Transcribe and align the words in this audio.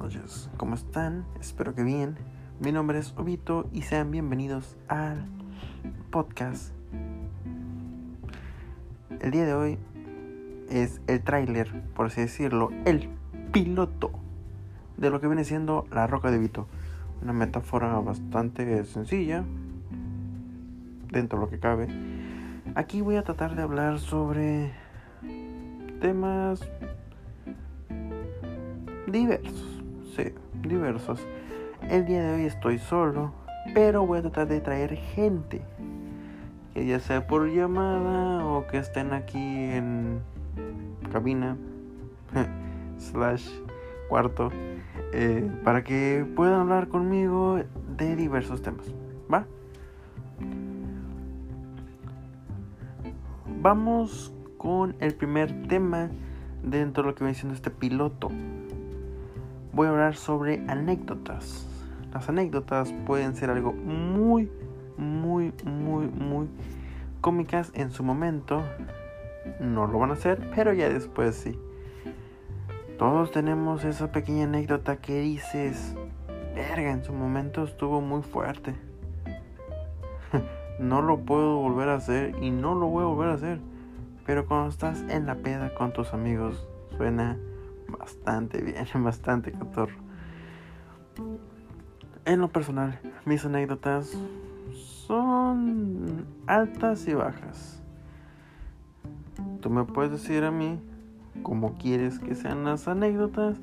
noches, 0.00 0.48
¿cómo 0.56 0.76
están? 0.76 1.26
Espero 1.40 1.74
que 1.74 1.82
bien. 1.82 2.16
Mi 2.58 2.72
nombre 2.72 2.98
es 2.98 3.12
Obito 3.18 3.68
y 3.70 3.82
sean 3.82 4.10
bienvenidos 4.10 4.78
al 4.88 5.26
podcast. 6.10 6.72
El 9.20 9.30
día 9.30 9.44
de 9.44 9.52
hoy 9.52 9.78
es 10.70 11.02
el 11.06 11.20
tráiler, 11.20 11.82
por 11.94 12.06
así 12.06 12.22
decirlo, 12.22 12.70
el 12.86 13.10
piloto 13.52 14.10
de 14.96 15.10
lo 15.10 15.20
que 15.20 15.26
viene 15.26 15.44
siendo 15.44 15.86
la 15.92 16.06
roca 16.06 16.30
de 16.30 16.38
Vito. 16.38 16.66
Una 17.20 17.34
metáfora 17.34 17.98
bastante 18.00 18.82
sencilla, 18.86 19.44
dentro 21.10 21.38
de 21.38 21.44
lo 21.44 21.50
que 21.50 21.58
cabe. 21.58 21.88
Aquí 22.74 23.02
voy 23.02 23.16
a 23.16 23.22
tratar 23.22 23.54
de 23.54 23.60
hablar 23.60 23.98
sobre 23.98 24.72
temas 26.00 26.66
diversos, 29.06 29.79
sí, 30.16 30.32
diversos. 30.62 31.26
El 31.88 32.04
día 32.06 32.22
de 32.22 32.34
hoy 32.34 32.44
estoy 32.44 32.78
solo, 32.78 33.32
pero 33.74 34.06
voy 34.06 34.18
a 34.18 34.22
tratar 34.22 34.48
de 34.48 34.60
traer 34.60 34.96
gente, 34.96 35.62
que 36.74 36.86
ya 36.86 37.00
sea 37.00 37.26
por 37.26 37.48
llamada 37.48 38.44
o 38.44 38.66
que 38.66 38.78
estén 38.78 39.12
aquí 39.12 39.38
en 39.38 40.20
cabina, 41.12 41.56
slash 42.98 43.48
cuarto, 44.08 44.50
eh, 45.12 45.50
para 45.64 45.82
que 45.84 46.26
puedan 46.36 46.60
hablar 46.60 46.88
conmigo 46.88 47.60
de 47.96 48.16
diversos 48.16 48.62
temas, 48.62 48.86
¿va? 49.32 49.46
Vamos 53.62 54.32
con 54.56 54.96
el 55.00 55.14
primer 55.14 55.68
tema 55.68 56.10
dentro 56.62 57.02
de 57.02 57.08
lo 57.10 57.14
que 57.14 57.24
viene 57.24 57.34
siendo 57.34 57.54
este 57.54 57.70
piloto 57.70 58.30
voy 59.72 59.86
a 59.86 59.90
hablar 59.90 60.16
sobre 60.16 60.64
anécdotas. 60.68 61.66
Las 62.12 62.28
anécdotas 62.28 62.92
pueden 63.06 63.34
ser 63.34 63.50
algo 63.50 63.72
muy, 63.72 64.50
muy, 64.96 65.52
muy, 65.64 66.06
muy 66.06 66.48
cómicas 67.20 67.70
en 67.74 67.90
su 67.90 68.02
momento. 68.02 68.62
No 69.60 69.86
lo 69.86 69.98
van 69.98 70.10
a 70.10 70.14
hacer, 70.14 70.50
pero 70.54 70.72
ya 70.72 70.88
después 70.88 71.36
sí. 71.36 71.58
Todos 72.98 73.30
tenemos 73.30 73.84
esa 73.84 74.12
pequeña 74.12 74.44
anécdota 74.44 74.96
que 74.96 75.20
dices, 75.20 75.94
verga, 76.54 76.90
en 76.90 77.04
su 77.04 77.12
momento 77.12 77.64
estuvo 77.64 78.00
muy 78.00 78.22
fuerte. 78.22 78.74
no 80.78 81.00
lo 81.00 81.20
puedo 81.20 81.56
volver 81.56 81.88
a 81.88 81.94
hacer 81.94 82.34
y 82.42 82.50
no 82.50 82.74
lo 82.74 82.88
voy 82.88 83.04
a 83.04 83.06
volver 83.06 83.30
a 83.30 83.34
hacer. 83.34 83.60
Pero 84.26 84.46
cuando 84.46 84.68
estás 84.68 85.02
en 85.08 85.26
la 85.26 85.36
peda 85.36 85.72
con 85.74 85.92
tus 85.92 86.12
amigos, 86.12 86.68
suena 86.96 87.38
bastante 87.90 88.60
bien, 88.62 88.86
bastante 89.04 89.52
cotorro. 89.52 89.96
En 92.24 92.40
lo 92.40 92.48
personal, 92.48 92.98
mis 93.24 93.44
anécdotas 93.44 94.16
son 95.06 96.26
altas 96.46 97.06
y 97.08 97.14
bajas. 97.14 97.82
Tú 99.60 99.70
me 99.70 99.84
puedes 99.84 100.12
decir 100.12 100.44
a 100.44 100.50
mí 100.50 100.78
cómo 101.42 101.76
quieres 101.78 102.18
que 102.18 102.34
sean 102.34 102.64
las 102.64 102.88
anécdotas, 102.88 103.56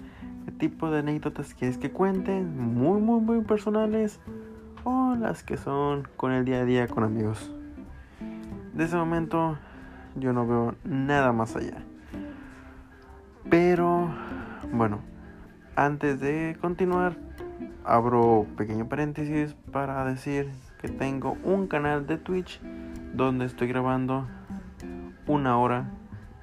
qué 0.46 0.52
tipo 0.52 0.90
de 0.90 1.00
anécdotas 1.00 1.54
quieres 1.54 1.78
que 1.78 1.92
cuenten, 1.92 2.58
muy, 2.74 3.00
muy, 3.00 3.22
muy 3.22 3.42
personales, 3.42 4.20
o 4.84 5.16
las 5.16 5.44
que 5.44 5.58
son 5.58 6.08
con 6.18 6.32
el 6.32 6.46
día 6.46 6.62
a 6.62 6.66
día 6.66 6.88
con 6.88 7.04
amigos. 7.04 7.52
De 8.74 8.86
ese 8.86 8.96
momento 8.96 9.58
yo 10.16 10.34
no 10.34 10.46
veo 10.48 10.76
nada 10.84 11.32
más 11.34 11.56
allá. 11.56 11.84
Pero 13.50 14.10
bueno, 14.74 15.00
antes 15.78 16.20
de 16.20 16.58
continuar, 16.60 17.16
abro 17.86 18.46
pequeño 18.58 18.90
paréntesis 18.90 19.56
para 19.72 20.04
decir 20.04 20.50
que 20.82 20.90
tengo 20.90 21.38
un 21.46 21.68
canal 21.68 22.08
de 22.08 22.18
Twitch 22.18 22.60
donde 23.14 23.46
estoy 23.46 23.70
grabando 23.70 24.28
una 25.28 25.58
hora, 25.58 25.86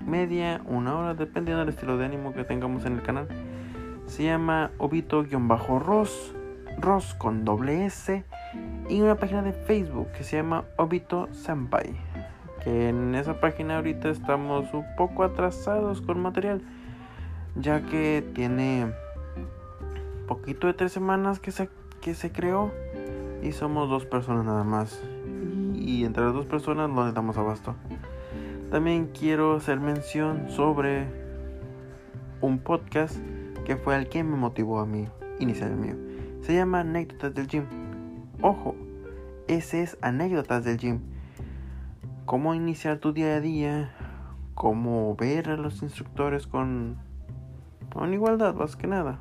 media, 0.00 0.62
una 0.64 0.96
hora, 0.96 1.12
dependiendo 1.12 1.60
del 1.60 1.74
estilo 1.74 1.98
de 1.98 2.06
ánimo 2.06 2.32
que 2.32 2.44
tengamos 2.44 2.86
en 2.86 2.94
el 2.94 3.02
canal. 3.02 3.28
Se 4.06 4.24
llama 4.24 4.70
Obito-Ros, 4.78 6.34
Ros 6.78 7.14
con 7.14 7.44
doble 7.44 7.84
S, 7.84 8.24
y 8.88 9.00
una 9.02 9.16
página 9.16 9.42
de 9.42 9.52
Facebook 9.52 10.08
que 10.12 10.24
se 10.24 10.38
llama 10.38 10.64
Obito 10.78 11.28
Senpai. 11.32 11.94
Que 12.62 12.88
en 12.88 13.14
esa 13.14 13.40
página 13.40 13.76
ahorita 13.76 14.08
estamos 14.08 14.72
un 14.72 14.86
poco 14.96 15.22
atrasados 15.22 16.00
con 16.00 16.20
material 16.20 16.62
ya 17.56 17.82
que 17.86 18.24
tiene 18.34 18.92
poquito 20.26 20.66
de 20.66 20.74
tres 20.74 20.92
semanas 20.92 21.40
que 21.40 21.52
se, 21.52 21.68
que 22.00 22.14
se 22.14 22.32
creó 22.32 22.72
y 23.42 23.52
somos 23.52 23.88
dos 23.88 24.06
personas 24.06 24.44
nada 24.44 24.64
más. 24.64 25.02
Y 25.74 26.04
entre 26.04 26.24
las 26.24 26.32
dos 26.34 26.46
personas 26.46 26.88
no 26.88 27.06
le 27.06 27.12
damos 27.12 27.36
abasto. 27.36 27.74
También 28.70 29.10
quiero 29.12 29.56
hacer 29.56 29.78
mención 29.80 30.48
sobre 30.48 31.06
un 32.40 32.58
podcast 32.58 33.16
que 33.64 33.76
fue 33.76 33.96
el 33.96 34.08
que 34.08 34.24
me 34.24 34.36
motivó 34.36 34.80
a 34.80 34.86
mí 34.86 35.06
iniciar 35.38 35.70
el 35.70 35.76
mío. 35.76 35.96
Se 36.42 36.54
llama 36.54 36.80
Anécdotas 36.80 37.34
del 37.34 37.46
Gym. 37.46 37.66
Ojo, 38.42 38.74
ese 39.46 39.82
es 39.82 39.96
Anécdotas 40.00 40.64
del 40.64 40.78
Gym. 40.78 41.00
Cómo 42.24 42.54
iniciar 42.54 42.98
tu 42.98 43.12
día 43.12 43.36
a 43.36 43.40
día, 43.40 43.94
cómo 44.54 45.14
ver 45.16 45.50
a 45.50 45.56
los 45.56 45.82
instructores 45.82 46.46
con 46.46 46.96
con 47.94 48.12
igualdad 48.12 48.54
más 48.54 48.76
que 48.76 48.86
nada. 48.86 49.20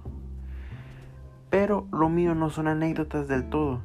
Pero 1.50 1.88
lo 1.91 2.09
mío 2.09 2.34
no 2.34 2.50
son 2.50 2.67
anécdotas 2.67 3.28
del 3.28 3.47
todo. 3.50 3.81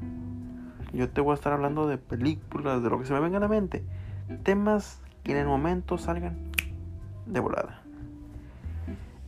Yo 0.93 1.11
te 1.11 1.21
voy 1.21 1.33
a 1.33 1.35
estar 1.35 1.53
hablando 1.53 1.87
de 1.87 1.99
películas, 1.99 2.83
de 2.83 2.89
lo 2.89 2.99
que 2.99 3.05
se 3.05 3.13
me 3.13 3.21
venga 3.21 3.37
a 3.37 3.41
la 3.41 3.49
mente. 3.49 3.85
Temas 4.43 5.03
que 5.23 5.33
en 5.33 5.39
el 5.39 5.47
momento 5.47 5.99
salgan 5.99 6.39
de 7.27 7.39
volada. 7.41 7.83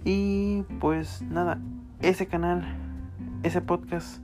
Y 0.02 0.62
pues 0.80 1.20
nada, 1.22 1.58
ese 2.00 2.26
canal, 2.26 2.64
ese 3.42 3.60
podcast 3.60 4.22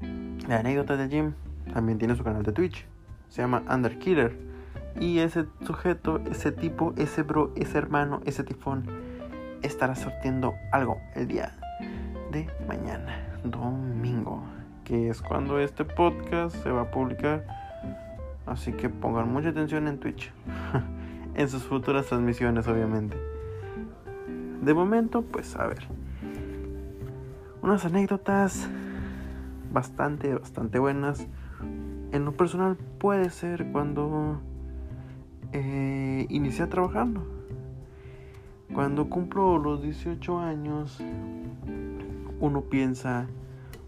de 0.00 0.54
anécdotas 0.54 0.98
de 0.98 1.08
Jim 1.08 1.32
también 1.74 1.98
tiene 1.98 2.14
su 2.14 2.22
canal 2.22 2.44
de 2.44 2.52
Twitch. 2.52 2.86
Se 3.28 3.42
llama 3.42 3.64
Underkiller. 3.68 4.38
Y 5.00 5.18
ese 5.18 5.46
sujeto, 5.66 6.20
ese 6.30 6.52
tipo, 6.52 6.94
ese 6.96 7.22
bro, 7.22 7.52
ese 7.56 7.76
hermano, 7.76 8.20
ese 8.24 8.44
tifón 8.44 9.05
estará 9.66 9.96
sortiendo 9.96 10.54
algo 10.70 11.00
el 11.14 11.26
día 11.26 11.52
de 12.30 12.48
mañana, 12.68 13.18
domingo, 13.44 14.42
que 14.84 15.08
es 15.08 15.20
cuando 15.20 15.58
este 15.58 15.84
podcast 15.84 16.56
se 16.62 16.70
va 16.70 16.82
a 16.82 16.90
publicar. 16.90 17.44
Así 18.46 18.72
que 18.72 18.88
pongan 18.88 19.32
mucha 19.32 19.48
atención 19.48 19.88
en 19.88 19.98
Twitch, 19.98 20.32
en 21.34 21.48
sus 21.48 21.64
futuras 21.64 22.06
transmisiones, 22.06 22.68
obviamente. 22.68 23.16
De 24.62 24.72
momento, 24.72 25.22
pues 25.22 25.56
a 25.56 25.66
ver, 25.66 25.84
unas 27.60 27.84
anécdotas 27.84 28.68
bastante, 29.72 30.32
bastante 30.34 30.78
buenas. 30.78 31.26
En 32.12 32.24
lo 32.24 32.36
personal 32.36 32.76
puede 32.98 33.30
ser 33.30 33.66
cuando 33.72 34.40
eh, 35.52 36.26
inicié 36.28 36.68
trabajando 36.68 37.35
cuando 38.74 39.08
cumplo 39.08 39.58
los 39.58 39.82
18 39.82 40.38
años, 40.38 40.98
uno 42.40 42.60
piensa, 42.62 43.26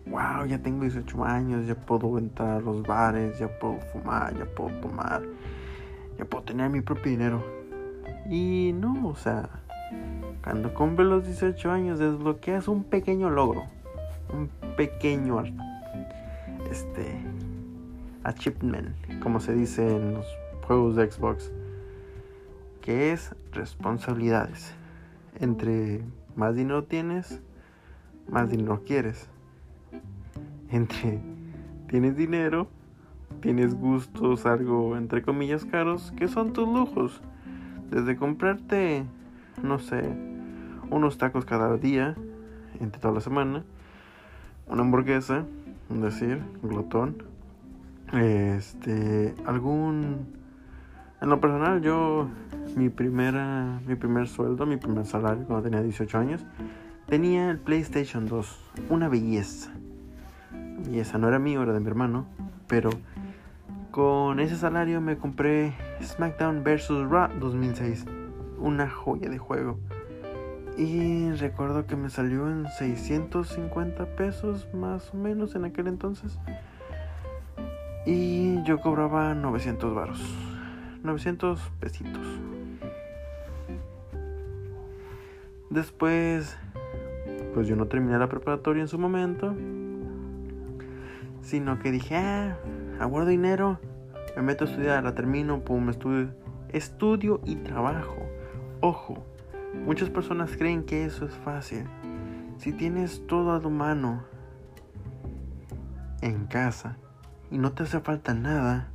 wow, 0.07 0.47
ya 0.47 0.59
tengo 0.63 0.83
18 0.83 1.25
años, 1.25 1.67
ya 1.67 1.75
puedo 1.75 2.19
entrar 2.19 2.59
a 2.59 2.61
los 2.61 2.83
bares, 2.83 3.39
ya 3.39 3.49
puedo 3.59 3.79
fumar, 3.93 4.37
ya 4.37 4.45
puedo 4.47 4.71
tomar, 4.81 5.23
ya 6.19 6.25
puedo 6.25 6.45
tener 6.45 6.71
mi 6.71 6.81
propio 6.81 7.11
dinero. 7.11 7.45
Y 8.31 8.73
no, 8.75 9.09
o 9.09 9.17
sea, 9.17 9.49
cuando 10.43 10.73
cumple 10.73 11.05
los 11.05 11.27
18 11.27 11.71
años 11.71 11.99
desbloqueas 11.99 12.69
un 12.69 12.85
pequeño 12.85 13.31
logro, 13.31 13.65
un 14.33 14.49
pequeño 14.77 15.43
este 16.71 17.21
achievement, 18.25 18.95
como 19.23 19.41
se 19.41 19.55
dice 19.55 19.97
en 19.97 20.15
los 20.15 20.27
juegos 20.67 20.97
de 20.97 21.11
Xbox 21.11 21.51
que 22.89 23.13
es 23.13 23.35
responsabilidades. 23.59 24.73
Entre 25.41 26.03
más 26.37 26.55
dinero 26.55 26.85
tienes, 26.85 27.43
más 28.29 28.49
dinero 28.51 28.83
quieres. 28.87 29.29
Entre 30.71 31.21
tienes 31.89 32.17
dinero, 32.17 32.69
tienes 33.41 33.75
gustos 33.75 34.47
algo 34.47 34.97
entre 34.97 35.23
comillas 35.23 35.65
caros, 35.65 36.13
que 36.17 36.29
son 36.29 36.53
tus 36.53 36.69
lujos. 36.69 37.21
Desde 37.91 38.17
comprarte, 38.17 39.05
no 39.63 39.79
sé, 39.79 40.03
unos 40.91 41.19
tacos 41.19 41.45
cada 41.45 41.77
día, 41.77 42.15
entre 42.81 43.01
toda 43.01 43.15
la 43.15 43.21
semana, 43.21 43.65
una 44.67 44.83
hamburguesa, 44.83 45.45
es 45.91 46.01
decir, 46.01 46.43
glotón, 46.63 47.25
este, 48.13 49.35
algún 49.47 50.39
en 51.21 51.31
lo 51.31 51.41
personal, 51.41 51.83
yo, 51.83 52.29
mi, 52.77 52.89
primera, 52.89 53.81
mi 53.87 53.95
primer 53.95 54.29
sueldo, 54.29 54.67
mi 54.67 54.77
primer 54.77 55.07
salario 55.07 55.45
cuando 55.45 55.65
tenía 55.65 55.83
18 55.83 56.19
años, 56.19 56.45
Tenía 57.09 57.51
el 57.51 57.59
PlayStation 57.59 58.29
2, 58.29 58.59
una 58.91 59.09
belleza. 59.09 59.71
Belleza, 60.85 61.17
no 61.17 61.29
era 61.29 61.39
mío, 61.39 61.63
era 61.63 61.73
de 61.73 61.81
mi 61.81 61.87
hermano, 61.87 62.27
pero 62.67 62.91
con 63.91 64.41
ese 64.41 64.57
salario 64.57 65.01
me 65.01 65.17
compré 65.17 65.73
SmackDown 66.03 66.63
vs. 66.63 67.09
Raw 67.09 67.31
2006, 67.41 68.05
una 68.59 68.91
joya 68.91 69.31
de 69.31 69.39
juego. 69.39 69.79
Y 70.77 71.31
recuerdo 71.31 71.87
que 71.87 71.97
me 71.97 72.11
salió 72.11 72.47
en 72.47 72.67
650 72.67 74.05
pesos 74.15 74.69
más 74.75 75.15
o 75.15 75.17
menos 75.17 75.55
en 75.55 75.65
aquel 75.65 75.87
entonces. 75.87 76.39
Y 78.05 78.63
yo 78.65 78.83
cobraba 78.83 79.35
900 79.35 79.95
varos. 79.95 80.23
900 81.03 81.59
pesitos. 81.81 82.27
Después, 85.71 86.57
pues 87.53 87.67
yo 87.69 87.77
no 87.77 87.87
terminé 87.87 88.19
la 88.19 88.29
preparatoria 88.29 88.81
en 88.81 88.89
su 88.89 88.99
momento. 88.99 89.55
Sino 91.43 91.79
que 91.79 91.91
dije, 91.91 92.17
ah, 92.17 92.57
aguardo 93.01 93.29
dinero. 93.29 93.79
Me 94.37 94.43
meto 94.43 94.65
a 94.65 94.69
estudiar, 94.69 95.05
la 95.05 95.15
termino, 95.15 95.61
pum, 95.61 95.89
estudio. 95.91 96.31
Estudio 96.71 97.41
y 97.45 97.57
trabajo. 97.57 98.17
Ojo, 98.81 99.25
muchas 99.85 100.11
personas 100.11 100.57
creen 100.57 100.85
que 100.85 101.05
eso 101.05 101.27
es 101.27 101.35
fácil. 101.35 101.85
Si 102.59 102.73
tienes 102.73 103.27
todo 103.27 103.53
a 103.53 103.61
tu 103.61 103.71
mano 103.71 104.25
en 106.23 106.47
casa 106.47 106.97
y 107.51 107.59
no 107.59 107.73
te 107.73 107.85
hace 107.85 108.01
falta 108.01 108.35
nada, 108.35 108.89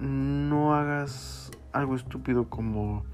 no 0.00 0.74
hagas 0.74 1.50
algo 1.72 1.94
estúpido 1.94 2.48
como 2.48 3.04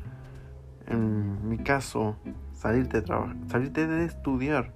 en 0.89 1.49
mi 1.49 1.59
caso 1.59 2.17
salirte 2.53 2.99
de 2.99 3.03
trabajar, 3.03 3.37
salirte 3.47 3.87
de 3.87 4.05
estudiar 4.05 4.73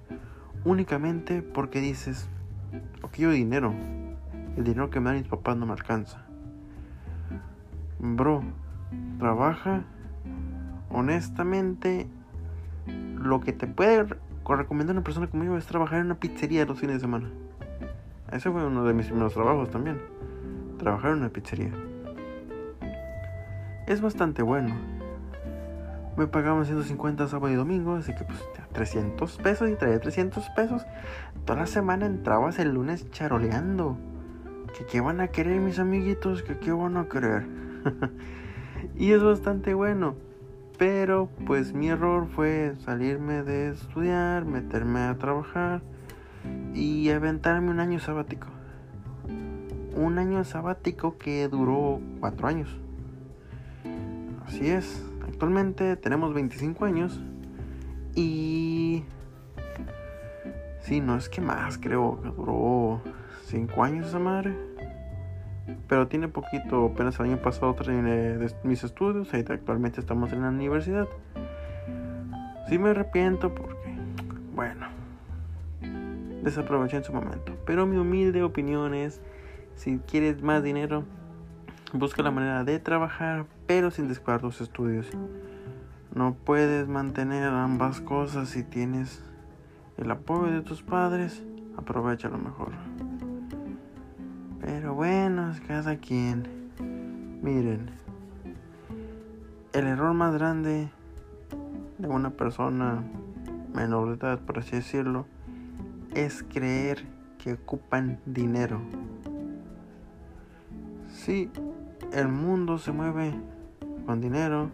únicamente 0.63 1.41
porque 1.41 1.81
dices, 1.81 2.29
ok, 3.01 3.15
yo 3.17 3.31
dinero, 3.31 3.73
el 4.55 4.63
dinero 4.63 4.89
que 4.89 4.99
me 4.99 5.09
dan 5.09 5.19
mis 5.19 5.27
papás 5.27 5.57
no 5.57 5.65
me 5.65 5.73
alcanza. 5.73 6.25
Bro, 7.99 8.43
trabaja 9.19 9.83
honestamente 10.89 12.07
lo 12.87 13.39
que 13.39 13.53
te 13.53 13.67
puede 13.67 14.05
recomendar 14.45 14.95
una 14.95 15.03
persona 15.03 15.27
como 15.27 15.43
yo 15.43 15.57
es 15.57 15.65
trabajar 15.65 15.99
en 15.99 16.07
una 16.07 16.15
pizzería 16.15 16.65
los 16.65 16.79
fines 16.79 16.97
de 16.97 17.01
semana. 17.01 17.29
Ese 18.31 18.51
fue 18.51 18.65
uno 18.65 18.83
de 18.83 18.93
mis 18.93 19.07
primeros 19.07 19.33
trabajos 19.33 19.69
también. 19.69 20.01
Trabajar 20.77 21.11
en 21.11 21.19
una 21.19 21.29
pizzería. 21.29 21.71
Es 23.87 24.01
bastante 24.01 24.41
bueno. 24.41 24.92
Me 26.17 26.27
pagaban 26.27 26.65
150 26.65 27.27
sábado 27.27 27.51
y 27.51 27.55
domingo, 27.55 27.95
así 27.95 28.13
que 28.13 28.23
pues 28.23 28.39
300 28.73 29.37
pesos 29.37 29.69
y 29.69 29.75
traía 29.75 29.99
300 29.99 30.47
pesos. 30.51 30.85
Toda 31.45 31.59
la 31.61 31.65
semana 31.65 32.05
entrabas 32.05 32.59
el 32.59 32.73
lunes 32.73 33.09
charoleando. 33.11 33.97
Que 34.77 34.85
qué 34.85 35.01
van 35.01 35.21
a 35.21 35.27
querer 35.29 35.59
mis 35.59 35.79
amiguitos, 35.79 36.43
que 36.43 36.57
qué 36.57 36.71
van 36.71 36.97
a 36.97 37.07
querer. 37.07 37.47
y 38.95 39.11
es 39.11 39.23
bastante 39.23 39.73
bueno. 39.73 40.15
Pero 40.77 41.29
pues 41.45 41.73
mi 41.73 41.89
error 41.89 42.27
fue 42.27 42.73
salirme 42.83 43.43
de 43.43 43.69
estudiar, 43.69 44.45
meterme 44.45 45.01
a 45.01 45.17
trabajar 45.17 45.81
y 46.73 47.09
aventarme 47.09 47.71
un 47.71 47.79
año 47.79 47.99
sabático. 47.99 48.47
Un 49.95 50.17
año 50.17 50.43
sabático 50.43 51.17
que 51.17 51.47
duró 51.47 51.99
cuatro 52.19 52.47
años. 52.47 52.75
Así 54.45 54.69
es, 54.69 55.03
actualmente 55.27 55.95
tenemos 55.97 56.33
25 56.33 56.85
años 56.85 57.21
y... 58.15 59.03
Sí, 60.81 60.99
no 60.99 61.15
es 61.15 61.29
que 61.29 61.39
más, 61.39 61.77
creo 61.77 62.19
que 62.21 62.29
duró 62.29 63.01
5 63.45 63.83
años 63.83 64.07
esa 64.07 64.19
madre. 64.19 64.53
Pero 65.87 66.07
tiene 66.07 66.27
poquito, 66.27 66.87
apenas 66.87 67.19
el 67.19 67.27
año 67.27 67.37
pasado 67.37 67.73
terminé 67.73 68.37
mis 68.63 68.83
estudios 68.83 69.33
y 69.33 69.37
actualmente 69.37 70.01
estamos 70.01 70.33
en 70.33 70.41
la 70.41 70.49
universidad. 70.49 71.07
Sí 72.67 72.77
me 72.77 72.89
arrepiento 72.89 73.53
porque, 73.53 73.95
bueno, 74.55 74.87
desaproveché 76.43 76.97
en 76.97 77.03
su 77.03 77.13
momento. 77.13 77.55
Pero 77.65 77.85
mi 77.85 77.97
humilde 77.97 78.43
opinión 78.43 78.93
es, 78.93 79.21
si 79.75 79.99
quieres 79.99 80.41
más 80.41 80.63
dinero, 80.63 81.05
busca 81.93 82.23
la 82.23 82.31
manera 82.31 82.63
de 82.63 82.79
trabajar, 82.79 83.45
pero 83.75 83.89
sin 83.89 84.07
descuidar 84.07 84.39
tus 84.39 84.61
estudios. 84.61 85.07
No 86.13 86.35
puedes 86.35 86.87
mantener 86.87 87.45
ambas 87.45 88.01
cosas 88.01 88.49
si 88.49 88.61
tienes 88.61 89.23
el 89.97 90.11
apoyo 90.11 90.51
de 90.51 90.61
tus 90.61 90.83
padres, 90.83 91.41
aprovecha 91.75 92.29
lo 92.29 92.37
mejor. 92.37 92.73
Pero 94.61 94.93
bueno, 94.93 95.49
es 95.49 95.59
cada 95.61 95.95
quien. 95.95 96.69
Miren, 97.41 97.89
el 99.73 99.87
error 99.87 100.13
más 100.13 100.35
grande 100.35 100.91
de 101.97 102.07
una 102.07 102.29
persona 102.29 103.03
menor 103.73 104.09
de 104.09 104.27
edad, 104.27 104.39
por 104.39 104.59
así 104.59 104.75
decirlo, 104.75 105.25
es 106.13 106.43
creer 106.43 107.07
que 107.39 107.53
ocupan 107.53 108.19
dinero. 108.27 108.79
Sí, 111.07 111.49
el 112.11 112.27
mundo 112.27 112.77
se 112.77 112.91
mueve 112.91 113.33
con 114.05 114.21
dinero. 114.21 114.69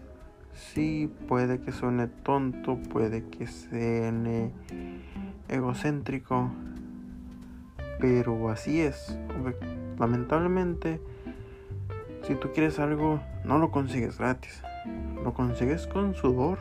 Sí, 0.53 1.11
puede 1.27 1.59
que 1.59 1.71
suene 1.71 2.07
tonto, 2.07 2.77
puede 2.77 3.23
que 3.25 3.47
suene 3.47 4.51
egocéntrico, 5.47 6.49
pero 7.99 8.49
así 8.49 8.81
es. 8.81 9.17
Lamentablemente, 9.97 10.99
si 12.23 12.35
tú 12.35 12.49
quieres 12.53 12.79
algo, 12.79 13.21
no 13.45 13.57
lo 13.57 13.71
consigues 13.71 14.17
gratis. 14.17 14.61
Lo 15.23 15.33
consigues 15.33 15.87
con 15.87 16.15
sudor 16.15 16.59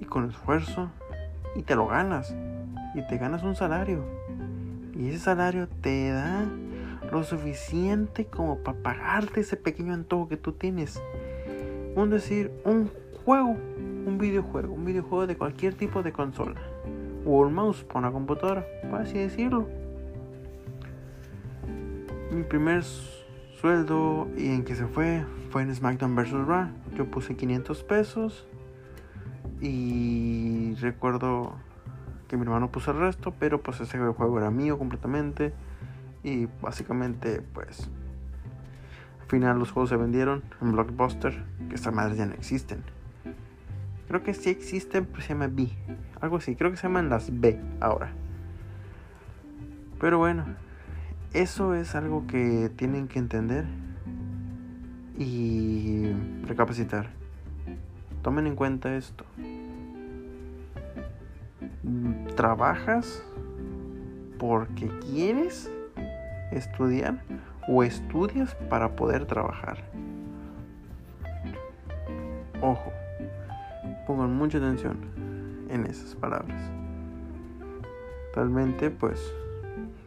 y 0.00 0.04
con 0.04 0.28
esfuerzo 0.28 0.90
y 1.56 1.62
te 1.62 1.74
lo 1.74 1.86
ganas 1.86 2.34
y 2.94 3.02
te 3.06 3.18
ganas 3.18 3.42
un 3.42 3.56
salario. 3.56 4.04
Y 4.94 5.08
ese 5.08 5.18
salario 5.18 5.68
te 5.68 6.10
da 6.10 6.46
lo 7.10 7.24
suficiente 7.24 8.26
como 8.26 8.58
para 8.58 8.78
pagarte 8.78 9.40
ese 9.40 9.56
pequeño 9.56 9.94
antojo 9.94 10.28
que 10.28 10.36
tú 10.36 10.52
tienes. 10.52 11.00
Un 11.96 12.10
decir, 12.10 12.50
un 12.64 12.90
juego, 13.24 13.50
un 13.50 14.18
videojuego, 14.18 14.72
un 14.72 14.84
videojuego 14.84 15.26
de 15.26 15.36
cualquier 15.36 15.74
tipo 15.74 16.02
de 16.02 16.12
consola. 16.12 16.60
O 17.26 17.40
un 17.40 17.52
mouse 17.52 17.84
para 17.84 18.00
una 18.00 18.12
computadora, 18.12 18.66
por 18.90 19.00
así 19.00 19.18
decirlo. 19.18 19.68
Mi 22.30 22.42
primer 22.44 22.84
sueldo 23.60 24.28
y 24.36 24.46
en 24.46 24.64
que 24.64 24.74
se 24.74 24.86
fue 24.86 25.24
fue 25.50 25.62
en 25.62 25.74
SmackDown 25.74 26.14
vs. 26.14 26.46
Raw. 26.46 26.68
Yo 26.96 27.10
puse 27.10 27.34
500 27.34 27.82
pesos 27.82 28.46
y 29.60 30.74
recuerdo 30.80 31.52
que 32.28 32.36
mi 32.36 32.44
hermano 32.44 32.70
puso 32.70 32.92
el 32.92 32.98
resto, 32.98 33.34
pero 33.38 33.60
pues 33.60 33.80
ese 33.80 33.98
juego 33.98 34.38
era 34.38 34.50
mío 34.50 34.78
completamente 34.78 35.52
y 36.22 36.46
básicamente 36.62 37.42
pues 37.52 37.90
final 39.30 39.58
los 39.58 39.70
juegos 39.70 39.90
se 39.90 39.96
vendieron 39.96 40.42
en 40.60 40.72
Blockbuster, 40.72 41.44
que 41.68 41.74
estas 41.74 41.94
madres 41.94 42.18
ya 42.18 42.26
no 42.26 42.34
existen. 42.34 42.82
Creo 44.08 44.22
que 44.22 44.34
sí 44.34 44.50
existen, 44.50 45.06
pero 45.06 45.22
se 45.22 45.28
llama 45.28 45.46
B, 45.46 45.68
algo 46.20 46.36
así, 46.36 46.56
creo 46.56 46.70
que 46.70 46.76
se 46.76 46.82
llaman 46.82 47.08
las 47.08 47.40
B 47.40 47.58
ahora. 47.80 48.12
Pero 50.00 50.18
bueno, 50.18 50.44
eso 51.32 51.74
es 51.74 51.94
algo 51.94 52.26
que 52.26 52.70
tienen 52.76 53.06
que 53.06 53.18
entender 53.18 53.64
y 55.16 56.12
recapacitar. 56.44 57.10
Tomen 58.22 58.46
en 58.46 58.56
cuenta 58.56 58.94
esto 58.96 59.24
trabajas 62.34 63.22
porque 64.38 64.88
quieres 65.00 65.70
estudiar 66.52 67.22
o 67.68 67.82
estudias 67.82 68.54
para 68.68 68.96
poder 68.96 69.26
trabajar. 69.26 69.78
Ojo, 72.60 72.92
pongan 74.06 74.36
mucha 74.36 74.58
atención 74.58 74.98
en 75.68 75.86
esas 75.86 76.14
palabras. 76.14 76.60
Realmente 78.34 78.90
pues 78.90 79.32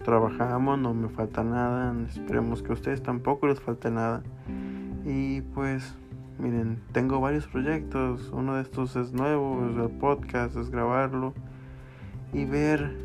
trabajamos, 0.04 0.78
no 0.80 0.94
me 0.94 1.10
falta 1.10 1.44
nada, 1.44 1.96
esperemos 2.08 2.62
que 2.62 2.72
a 2.72 2.74
ustedes 2.74 3.02
tampoco 3.02 3.48
les 3.48 3.60
falte 3.60 3.90
nada. 3.90 4.22
Y 5.06 5.42
pues 5.42 5.96
miren, 6.38 6.82
tengo 6.92 7.20
varios 7.22 7.48
proyectos, 7.48 8.30
uno 8.34 8.56
de 8.56 8.62
estos 8.62 8.96
es 8.96 9.14
nuevo, 9.14 9.68
es 9.70 9.78
el 9.78 9.98
podcast, 9.98 10.56
es 10.58 10.70
grabarlo 10.70 11.34
y 12.34 12.46
ver 12.46 12.98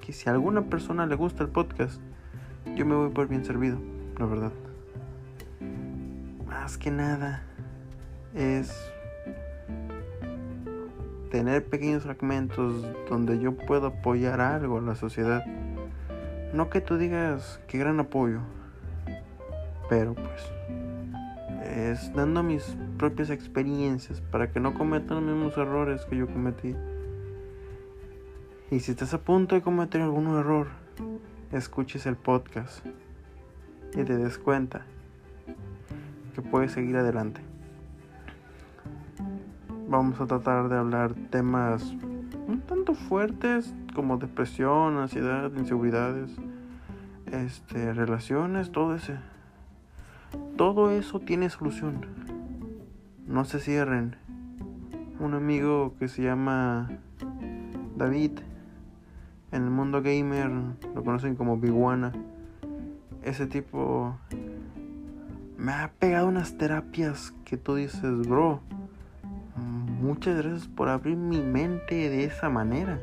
que 0.00 0.12
si 0.12 0.28
a 0.28 0.32
alguna 0.32 0.62
persona 0.62 1.06
le 1.06 1.16
gusta 1.16 1.42
el 1.42 1.50
podcast, 1.50 2.00
yo 2.74 2.84
me 2.84 2.94
voy 2.94 3.10
por 3.10 3.28
bien 3.28 3.44
servido, 3.44 3.78
la 4.18 4.26
verdad. 4.26 4.52
Más 6.46 6.76
que 6.78 6.90
nada 6.90 7.42
es 8.34 8.92
tener 11.30 11.64
pequeños 11.64 12.04
fragmentos 12.04 12.84
donde 13.08 13.38
yo 13.38 13.56
puedo 13.56 13.88
apoyar 13.88 14.40
algo 14.40 14.78
a 14.78 14.82
la 14.82 14.94
sociedad. 14.94 15.44
No 16.52 16.70
que 16.70 16.80
tú 16.80 16.96
digas 16.96 17.60
que 17.66 17.78
gran 17.78 18.00
apoyo, 18.00 18.40
pero 19.88 20.14
pues 20.14 20.52
es 21.76 22.12
dando 22.14 22.42
mis 22.42 22.76
propias 22.96 23.30
experiencias 23.30 24.20
para 24.20 24.50
que 24.50 24.60
no 24.60 24.74
cometan 24.74 25.26
los 25.26 25.34
mismos 25.34 25.58
errores 25.58 26.04
que 26.06 26.16
yo 26.16 26.26
cometí. 26.26 26.74
Y 28.70 28.80
si 28.80 28.92
estás 28.92 29.14
a 29.14 29.18
punto 29.18 29.54
de 29.54 29.62
cometer 29.62 30.00
algún 30.00 30.26
error, 30.38 30.68
escuches 31.52 32.06
el 32.06 32.16
podcast 32.16 32.84
y 33.94 34.04
te 34.04 34.16
des 34.16 34.38
cuenta 34.38 34.82
que 36.34 36.42
puedes 36.42 36.72
seguir 36.72 36.96
adelante. 36.96 37.40
Vamos 39.88 40.20
a 40.20 40.26
tratar 40.26 40.68
de 40.68 40.76
hablar 40.76 41.14
temas 41.30 41.94
un 42.48 42.60
tanto 42.66 42.94
fuertes 42.94 43.74
como 43.94 44.18
depresión, 44.18 44.98
ansiedad, 44.98 45.50
inseguridades, 45.56 46.30
este, 47.26 47.92
relaciones, 47.94 48.72
todo 48.72 48.94
ese. 48.94 49.16
Todo 50.56 50.90
eso 50.90 51.20
tiene 51.20 51.50
solución. 51.50 52.06
No 53.26 53.44
se 53.44 53.60
cierren. 53.60 54.16
Un 55.18 55.34
amigo 55.34 55.94
que 55.98 56.08
se 56.08 56.22
llama 56.22 56.90
David 57.96 58.32
en 59.52 59.62
el 59.62 59.70
mundo 59.70 60.02
gamer 60.02 60.50
lo 60.94 61.04
conocen 61.04 61.36
como 61.36 61.56
Biguana. 61.56 62.12
Ese 63.22 63.46
tipo 63.46 64.16
me 65.56 65.72
ha 65.72 65.90
pegado 65.98 66.28
unas 66.28 66.58
terapias 66.58 67.32
que 67.44 67.56
tú 67.56 67.74
dices, 67.74 68.26
bro. 68.28 68.60
Muchas 70.00 70.36
gracias 70.36 70.68
por 70.68 70.88
abrir 70.88 71.16
mi 71.16 71.40
mente 71.40 72.08
de 72.08 72.24
esa 72.24 72.48
manera. 72.48 73.00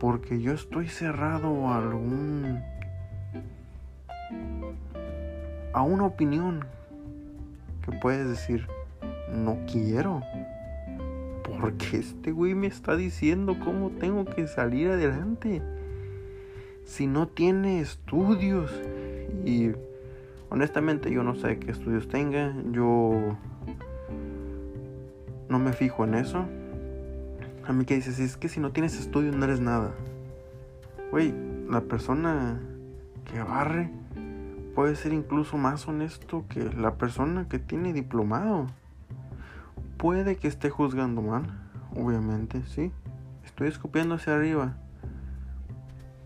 Porque 0.00 0.40
yo 0.40 0.52
estoy 0.52 0.88
cerrado 0.88 1.68
a 1.68 1.78
algún. 1.78 2.60
a 5.72 5.82
una 5.82 6.06
opinión 6.06 6.64
que 7.82 7.92
puedes 7.92 8.28
decir, 8.28 8.66
no 9.32 9.58
quiero. 9.70 10.22
Porque 11.60 11.96
este 11.98 12.32
güey 12.32 12.54
me 12.54 12.66
está 12.66 12.96
diciendo 12.96 13.56
cómo 13.64 13.90
tengo 13.90 14.24
que 14.24 14.46
salir 14.46 14.88
adelante. 14.88 15.62
Si 16.84 17.06
no 17.06 17.28
tiene 17.28 17.80
estudios. 17.80 18.70
Y 19.44 19.72
honestamente 20.50 21.10
yo 21.10 21.22
no 21.22 21.34
sé 21.34 21.58
qué 21.58 21.70
estudios 21.70 22.08
tenga. 22.08 22.54
Yo 22.70 23.36
no 25.48 25.58
me 25.58 25.72
fijo 25.72 26.04
en 26.04 26.14
eso. 26.14 26.44
A 27.66 27.72
mí 27.72 27.84
que 27.84 27.96
dices, 27.96 28.18
es 28.20 28.36
que 28.36 28.48
si 28.48 28.60
no 28.60 28.70
tienes 28.70 28.98
estudios 28.98 29.34
no 29.34 29.44
eres 29.44 29.60
nada. 29.60 29.92
Güey, 31.10 31.34
la 31.68 31.80
persona 31.80 32.60
que 33.24 33.42
barre 33.42 33.90
puede 34.74 34.94
ser 34.94 35.12
incluso 35.12 35.56
más 35.56 35.88
honesto 35.88 36.44
que 36.48 36.62
la 36.62 36.94
persona 36.94 37.48
que 37.48 37.58
tiene 37.58 37.92
diplomado. 37.92 38.66
Puede 39.96 40.36
que 40.36 40.48
esté 40.48 40.70
juzgando 40.70 41.22
mal, 41.22 41.44
obviamente, 41.94 42.62
sí. 42.66 42.92
Estoy 43.44 43.68
escupiendo 43.68 44.16
hacia 44.16 44.34
arriba 44.34 44.76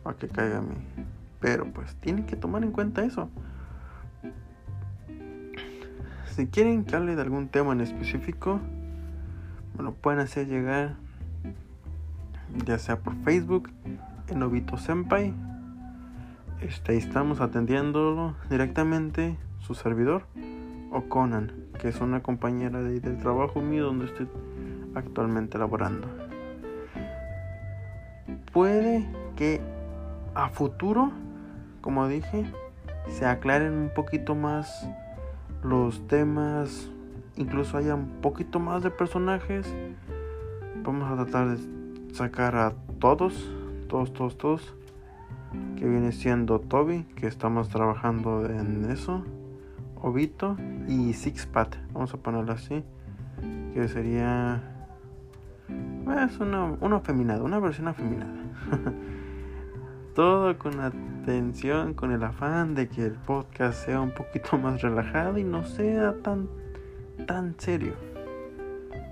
para 0.03 0.17
que 0.17 0.29
caiga 0.29 0.59
a 0.59 0.63
mí. 0.63 0.75
Pero 1.41 1.73
pues 1.73 1.95
tienen 1.97 2.27
que 2.27 2.37
tomar 2.37 2.65
en 2.65 2.73
cuenta 2.73 3.05
eso. 3.05 3.31
Si 6.35 6.47
quieren 6.47 6.85
que 6.85 6.97
hable 6.97 7.17
de 7.17 7.23
algún 7.23 7.49
tema 7.49 7.73
en 7.73 7.81
específico, 7.81 8.61
me 9.77 9.85
lo 9.85 9.93
pueden 9.95 10.21
hacer 10.21 10.47
llegar 10.47 10.97
ya 12.67 12.79
sea 12.79 12.99
por 12.99 13.15
Facebook, 13.23 13.71
en 14.29 14.43
Obito 14.43 14.77
Senpai. 14.77 15.33
Este, 16.61 16.97
estamos 16.97 17.41
atendiéndolo 17.41 18.35
directamente 18.51 19.39
su 19.61 19.75
servidor 19.75 20.27
o 20.91 21.03
Conan, 21.09 21.53
que 21.81 21.89
es 21.89 22.01
una 22.01 22.23
compañera 22.23 22.83
de, 22.83 23.01
del 23.01 23.19
trabajo 23.19 23.61
mío 23.61 23.87
donde 23.87 24.05
estoy 24.07 24.29
actualmente 24.95 25.59
laborando. 25.59 26.07
Puede 28.53 29.09
que 29.37 29.61
a 30.35 30.49
futuro, 30.51 31.11
como 31.81 32.07
dije, 32.07 32.45
se 33.09 33.25
aclaren 33.25 33.73
un 33.73 33.91
poquito 33.95 34.35
más 34.35 34.89
los 35.63 36.07
temas, 36.07 36.91
incluso 37.37 37.79
haya 37.79 37.95
un 37.95 38.21
poquito 38.21 38.61
más 38.61 38.83
de 38.83 38.91
personajes. 38.91 39.67
Vamos 40.83 41.11
a 41.11 41.25
tratar 41.25 41.57
de 41.57 42.15
sacar 42.15 42.57
a 42.57 42.75
todos, 42.99 43.51
todos, 43.89 44.13
todos, 44.13 44.37
todos, 44.37 44.75
que 45.77 45.89
viene 45.89 46.13
siendo 46.13 46.61
Toby, 46.61 47.05
que 47.17 47.27
estamos 47.27 47.69
trabajando 47.69 48.45
en 48.47 48.91
eso. 48.91 49.25
Obito 50.03 50.57
y 50.89 51.13
Sixpat, 51.13 51.77
vamos 51.93 52.15
a 52.15 52.17
ponerlo 52.17 52.53
así, 52.53 52.83
que 53.75 53.89
sería 53.89 54.63
es 56.25 56.39
una, 56.39 56.77
una 56.81 56.97
afeminada, 56.97 57.43
una 57.43 57.59
versión 57.59 57.89
afeminada. 57.89 58.35
Todo 60.15 60.59
con 60.59 60.81
atención, 60.81 61.95
con 61.95 62.13
el 62.13 62.23
afán 62.25 62.75
de 62.75 62.89
que 62.89 63.05
el 63.05 63.13
podcast 63.13 63.85
sea 63.85 64.01
un 64.01 64.11
poquito 64.11 64.59
más 64.59 64.83
relajado 64.83 65.39
y 65.39 65.45
no 65.45 65.65
sea 65.65 66.15
tan 66.23 66.49
tan 67.27 67.55
serio. 67.59 67.95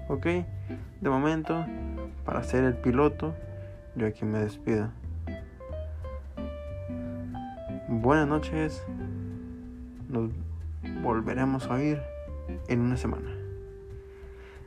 ¿Ok? 0.09 0.26
De 1.00 1.11
momento, 1.11 1.64
para 2.25 2.42
ser 2.42 2.64
el 2.64 2.75
piloto, 2.75 3.35
yo 3.95 4.07
aquí 4.07 4.25
me 4.25 4.40
despido. 4.40 4.88
Buenas 7.88 8.28
noches. 8.28 8.83
Nos 10.09 10.30
volveremos 11.02 11.67
a 11.67 11.75
oír 11.75 12.00
en 12.69 12.81
una 12.81 12.97
semana. 12.97 13.31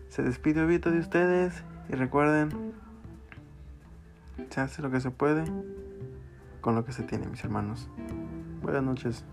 Se 0.09 0.23
despide 0.23 0.65
Vito 0.65 0.91
de 0.91 0.99
ustedes 0.99 1.63
y 1.89 1.93
recuerden, 1.93 2.73
se 4.49 4.61
hace 4.61 4.81
lo 4.81 4.91
que 4.91 4.99
se 4.99 5.11
puede 5.11 5.45
con 6.61 6.75
lo 6.75 6.85
que 6.85 6.91
se 6.91 7.03
tiene, 7.03 7.27
mis 7.27 7.43
hermanos. 7.43 7.89
Buenas 8.61 8.83
noches. 8.83 9.25